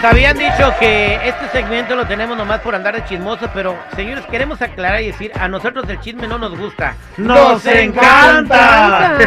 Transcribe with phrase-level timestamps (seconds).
[0.00, 4.24] Nos habían dicho que este segmento lo tenemos nomás por andar de chismoso, pero señores,
[4.30, 6.94] queremos aclarar y decir, a nosotros el chisme no nos gusta.
[7.18, 9.18] ¡Nos encanta!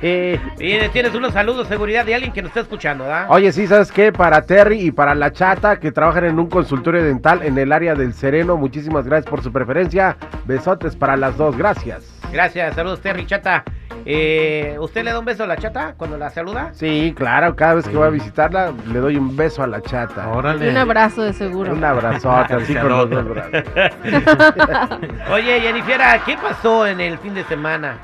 [0.00, 3.26] Bien, tienes unos saludos, seguridad de alguien que nos está escuchando, ¿verdad?
[3.30, 4.12] Oye, sí, ¿sabes qué?
[4.12, 7.96] Para Terry y para la chata que trabajan en un consultorio dental en el área
[7.96, 10.16] del Sereno, muchísimas gracias por su preferencia.
[10.44, 12.04] Besotes para las dos, gracias.
[12.30, 13.64] Gracias, saludos Terry, chata.
[14.06, 16.70] Eh, ¿Usted le da un beso a la chata cuando la saluda?
[16.74, 20.28] Sí, claro, cada vez que voy a visitarla le doy un beso a la chata.
[20.60, 21.72] Y un abrazo de seguro.
[21.72, 23.52] Un abrazote, así con los dos brazos.
[25.32, 27.98] Oye, Jennifer, ¿qué pasó en el fin de semana?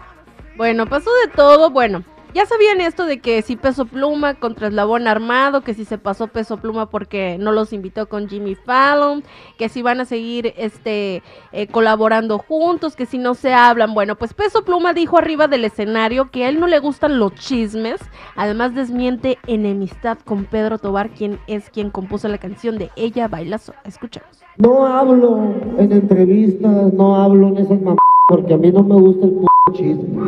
[0.56, 1.70] Bueno, pasó de todo.
[1.70, 2.02] Bueno,
[2.34, 6.28] ya sabían esto de que si Peso Pluma contra Eslabón Armado, que si se pasó
[6.28, 9.22] Peso Pluma porque no los invitó con Jimmy Fallon,
[9.58, 11.22] que si van a seguir este
[11.52, 13.94] eh, colaborando juntos, que si no se hablan.
[13.94, 17.34] Bueno, pues Peso Pluma dijo arriba del escenario que a él no le gustan los
[17.34, 18.00] chismes.
[18.36, 23.58] Además desmiente enemistad con Pedro Tobar, quien es quien compuso la canción de Ella Baila
[23.58, 23.80] Sola.
[23.84, 24.40] Escuchamos.
[24.56, 25.38] No hablo
[25.78, 27.98] en entrevistas, no hablo en esas mamás
[28.30, 30.22] porque a mí no me gusta el p chisme.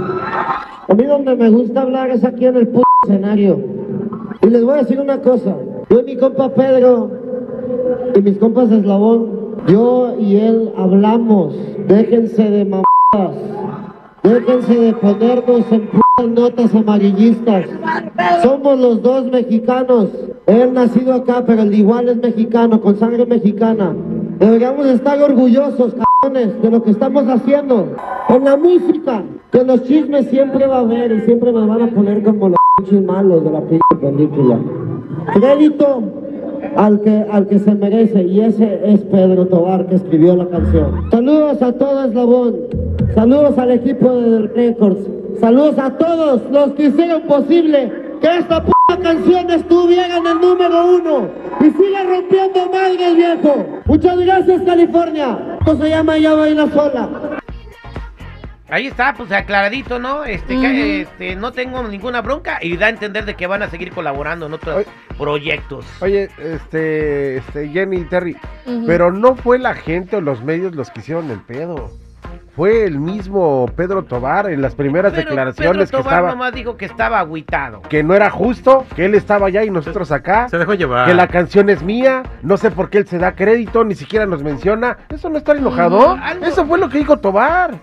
[0.89, 3.61] A mí donde me gusta hablar es aquí en el p escenario.
[4.43, 5.55] Y les voy a decir una cosa.
[5.89, 7.13] Yo y mi compa Pedro
[8.17, 11.55] y mis compas Eslabón, yo y él hablamos.
[11.87, 13.37] Déjense de mamadas.
[14.25, 17.67] Déjense de ponernos en p notas amarillistas.
[18.43, 20.09] Somos los dos mexicanos.
[20.47, 23.95] Él nacido acá, pero el igual es mexicano, con sangre mexicana.
[24.41, 27.97] Deberíamos estar orgullosos, cabrones, de lo que estamos haciendo.
[28.29, 31.89] Con la música, que los chismes siempre va a haber y siempre nos van a
[31.89, 34.61] poner como los pinches malos de la película.
[35.35, 36.01] Crédito
[36.77, 41.11] al que, al que se merece y ese es Pedro Tobar que escribió la canción.
[41.11, 42.57] Saludos a todo Eslabón,
[43.17, 45.01] saludos al equipo de The Records,
[45.41, 47.91] saludos a todos los que hicieron posible
[48.21, 48.71] que esta p
[49.03, 51.29] canción estuviera en el número uno
[51.61, 53.67] y siga rompiendo madres viejo.
[53.87, 55.52] Muchas gracias California.
[55.63, 57.41] Esto se llama Ya Baila Sola.
[58.69, 60.25] Ahí está, pues aclaradito, ¿no?
[60.25, 63.71] Este, que, este, no tengo ninguna bronca y da a entender de que van a
[63.71, 64.87] seguir colaborando en otros Oye.
[65.17, 65.87] proyectos.
[66.01, 68.37] Oye, este, este, Jenny y Terry,
[68.89, 71.93] pero no fue la gente o los medios los que hicieron el pedo.
[72.55, 76.53] Fue el mismo Pedro Tobar en las primeras Pero declaraciones Pedro que Tobar estaba, nomás
[76.53, 77.81] dijo que estaba agüitado.
[77.83, 80.49] que no era justo, que él estaba allá y nosotros acá.
[80.51, 81.07] Se dejó llevar.
[81.09, 84.27] Que la canción es mía, no sé por qué él se da crédito, ni siquiera
[84.27, 84.99] nos menciona.
[85.09, 86.17] ¿Eso no está enojado?
[86.17, 87.75] Mm, algo- Eso fue lo que dijo Tobar.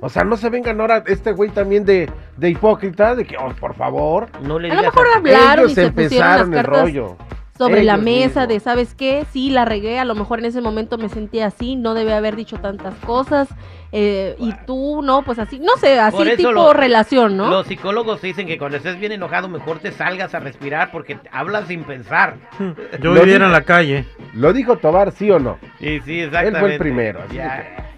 [0.00, 3.50] O sea, no se vengan ahora este güey también de, de hipócrita, de que, oh,
[3.60, 4.26] por favor.
[4.42, 6.80] No le A lo digas mejor hablaron y Ellos se pusieron las empezaron el cartas
[6.82, 7.16] rollo.
[7.58, 8.60] Sobre la mesa de.
[8.60, 9.26] ¿sabes qué?
[9.32, 12.36] Sí, la regué, a lo mejor en ese momento me sentí así, no debe haber
[12.36, 13.48] dicho tantas cosas,
[13.92, 17.48] eh, y tú, no, pues así, no sé, así tipo lo- relación, ¿no?
[17.50, 21.66] Los psicólogos dicen que cuando estés bien enojado mejor te salgas a respirar porque hablas
[21.68, 22.36] sin pensar.
[23.02, 24.04] Yo viviera en la calle.
[24.34, 25.58] ¿Lo dijo Tobar, sí o no?
[25.80, 26.60] Sí, sí, Él exactamente.
[26.60, 27.20] fue el primero.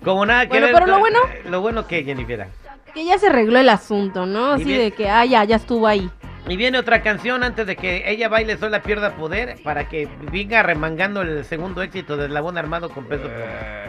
[0.04, 1.18] Como nada que Bueno, ver pero lo bueno-
[1.50, 2.46] Lo bueno que, Jennifer.
[2.94, 4.52] Que ya se arregló el asunto, ¿no?
[4.52, 6.08] Así de que, ah, ya, ya estuvo ahí.
[6.48, 10.62] Y viene otra canción antes de que ella baile sola pierda poder para que venga
[10.62, 13.26] remangando el segundo éxito de Eslabón Armado con peso.
[13.28, 13.88] Eh.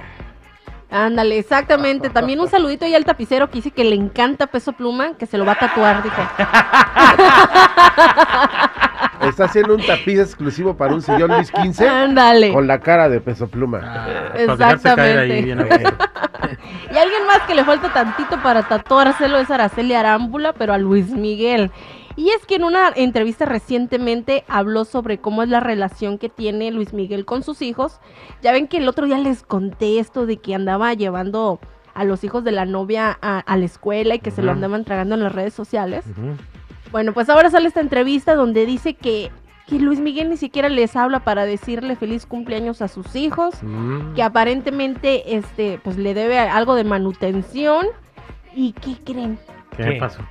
[0.91, 2.09] Ándale, exactamente.
[2.09, 5.37] También un saludito ahí al tapicero que dice que le encanta Peso Pluma, que se
[5.37, 6.21] lo va a tatuar, dijo.
[9.21, 12.51] Está haciendo un tapiz exclusivo para un sillón Luis XV Ándale.
[12.51, 13.79] con la cara de peso pluma.
[13.83, 15.41] Ah, para dejarse caer ahí Exactamente.
[15.43, 16.05] bien abierto.
[16.91, 21.07] Y alguien más que le falta tantito para tatuárselo es Araceli Arámbula, pero a Luis
[21.07, 21.71] Miguel.
[22.15, 26.71] Y es que en una entrevista recientemente habló sobre cómo es la relación que tiene
[26.71, 27.99] Luis Miguel con sus hijos.
[28.41, 31.59] Ya ven que el otro día les conté esto de que andaba llevando
[31.93, 34.85] a los hijos de la novia a, a la escuela y que se lo andaban
[34.85, 36.05] tragando en las redes sociales.
[36.91, 39.31] Bueno, pues ahora sale esta entrevista donde dice que,
[39.67, 44.13] que Luis Miguel ni siquiera les habla para decirle feliz cumpleaños a sus hijos Mm.
[44.15, 47.85] que aparentemente este pues le debe algo de manutención
[48.53, 49.39] y ¿qué creen?
[49.77, 49.91] ¿Qué ¿Qué?
[49.93, 50.21] pasó?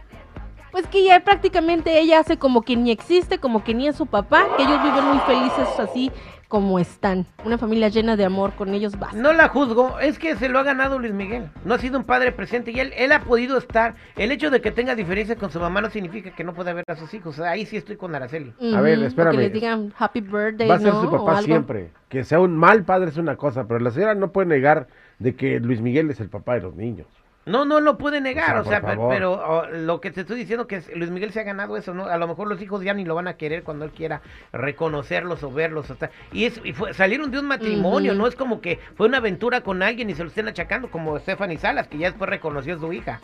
[0.73, 4.07] Pues que ya prácticamente ella hace como que ni existe, como que ni es su
[4.07, 6.11] papá, que ellos viven muy felices así
[6.51, 7.27] como están.
[7.45, 9.17] Una familia llena de amor, con ellos basta.
[9.17, 11.49] No la juzgo, es que se lo ha ganado Luis Miguel.
[11.65, 13.95] No ha sido un padre presente y él, él ha podido estar.
[14.17, 16.85] El hecho de que tenga diferencias con su mamá no significa que no pueda ver
[16.89, 17.39] a sus hijos.
[17.39, 18.53] Ahí sí estoy con Araceli.
[18.75, 19.37] A ver, espérame.
[19.37, 21.03] Que les digan happy birthday, Va a ser ¿no?
[21.03, 21.93] su papá siempre.
[22.09, 24.89] Que sea un mal padre es una cosa, pero la señora no puede negar
[25.21, 27.07] de que Luis Miguel es el papá de los niños.
[27.47, 29.15] No, no lo puede negar, O o sea, sea, por pe- favor.
[29.15, 31.95] pero, oh, lo que te estoy diciendo que es- Luis Miguel se ha ganado eso,
[31.95, 32.05] ¿no?
[32.07, 34.21] A lo mejor los hijos ya ni lo van a querer cuando él quiera
[34.53, 35.91] reconocerlos o verlos.
[35.91, 39.19] Hasta, y es, y fue- salieron de un matrimonio, no es como que fue una
[39.19, 42.75] aventura con alguien y se lo estén achacando, como Stephanie Salas, que ya después reconoció
[42.77, 43.21] a su hija.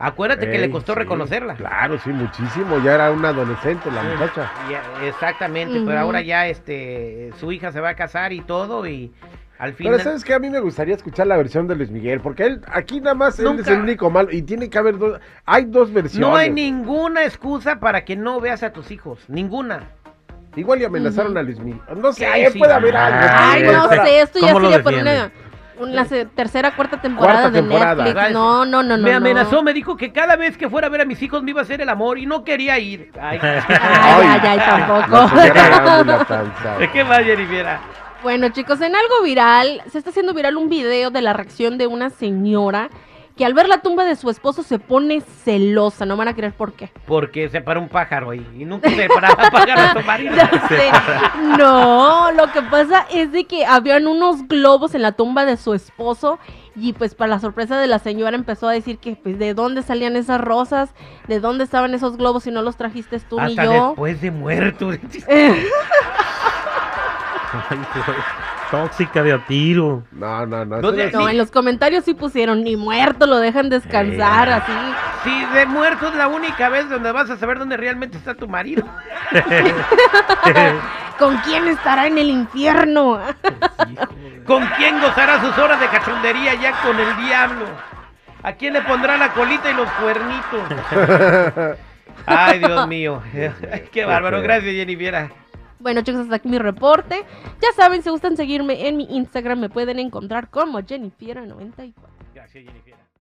[0.00, 1.54] Acuérdate que le costó sí, reconocerla.
[1.56, 2.78] Claro, sí, muchísimo.
[2.78, 4.48] Ya era una adolescente la muchacha.
[4.70, 9.12] Ya, exactamente, pero ahora ya este su hija se va a casar y todo y
[9.58, 12.44] al Pero sabes que a mí me gustaría escuchar la versión de Luis Miguel, porque
[12.44, 15.64] él aquí nada más él es el único malo y tiene que haber dos, hay
[15.64, 16.28] dos versiones.
[16.28, 19.82] no hay ninguna excusa para que no veas a tus hijos, ninguna.
[20.56, 21.80] Igual y amenazaron a Luis Miguel.
[21.96, 22.58] No sé, Ay, sí.
[22.58, 23.28] puede haber algo.
[23.30, 25.30] Ay, no para- sé, esto ya ¿Cómo lo sería por una,
[25.78, 28.04] una tercera, cuarta temporada Cuarta de temporada.
[28.04, 28.32] Netflix.
[28.32, 29.02] No, no, no, no.
[29.04, 29.16] me no.
[29.18, 31.60] amenazó, me dijo que cada vez que fuera a ver a mis hijos me iba
[31.60, 33.12] a hacer el amor y no quería ir.
[33.20, 35.28] Ay, Ay, ay, ay, tampoco.
[35.40, 36.76] señora Tanza.
[36.78, 37.66] ¿De qué más, Jennifer?
[38.22, 41.86] Bueno, chicos, en algo viral, se está haciendo viral un video de la reacción de
[41.86, 42.90] una señora
[43.36, 46.04] que al ver la tumba de su esposo se pone celosa.
[46.04, 46.90] No van a creer por qué.
[47.06, 50.34] Porque se paró un pájaro ahí y nunca se paraba pájaro a su marido.
[51.56, 55.72] No, lo que pasa es de que habían unos globos en la tumba de su
[55.72, 56.40] esposo
[56.74, 59.82] y pues para la sorpresa de la señora empezó a decir que pues de dónde
[59.82, 60.90] salían esas rosas,
[61.28, 63.88] de dónde estaban esos globos si no los trajiste tú ni Hasta yo.
[63.90, 64.90] después de muerto.
[67.70, 67.78] Ay,
[68.70, 70.02] Tóxica de a tiro.
[70.12, 70.80] No, no, no.
[70.82, 74.52] No, de- en los comentarios sí pusieron ni muerto, lo dejan descansar, Eh.
[74.52, 74.72] así.
[75.24, 78.46] Si de muerto es la única vez donde vas a saber dónde realmente está tu
[78.46, 78.84] marido.
[81.18, 83.20] ¿Con quién estará en el infierno?
[84.46, 87.64] ¿Con quién gozará sus horas de cachondería ya con el diablo?
[88.42, 91.76] ¿A quién le pondrá la colita y los cuernitos?
[92.26, 93.22] Ay, Dios mío.
[93.92, 94.42] Qué bárbaro.
[94.42, 95.30] Gracias, Jennifer.
[95.80, 97.24] Bueno, chicos, hasta aquí mi reporte.
[97.62, 101.92] Ya saben, si gustan seguirme en mi Instagram, me pueden encontrar como Jennifer94.
[102.34, 103.08] Gracias, Jennifer.